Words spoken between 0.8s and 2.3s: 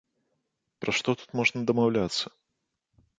Пра што тут можна дамаўляцца?